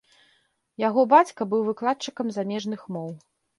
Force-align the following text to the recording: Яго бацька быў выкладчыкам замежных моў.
Яго 0.83 1.01
бацька 1.13 1.47
быў 1.53 1.61
выкладчыкам 1.69 2.35
замежных 2.41 2.91
моў. 2.99 3.09